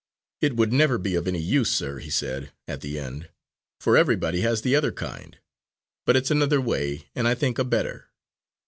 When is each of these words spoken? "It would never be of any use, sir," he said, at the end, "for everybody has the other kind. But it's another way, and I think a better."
"It 0.41 0.55
would 0.55 0.73
never 0.73 0.97
be 0.97 1.13
of 1.13 1.27
any 1.27 1.37
use, 1.37 1.71
sir," 1.71 1.99
he 1.99 2.09
said, 2.09 2.51
at 2.67 2.81
the 2.81 2.97
end, 2.97 3.29
"for 3.79 3.95
everybody 3.95 4.41
has 4.41 4.63
the 4.63 4.75
other 4.75 4.91
kind. 4.91 5.37
But 6.07 6.15
it's 6.15 6.31
another 6.31 6.59
way, 6.59 7.07
and 7.13 7.27
I 7.27 7.35
think 7.35 7.59
a 7.59 7.63
better." 7.63 8.07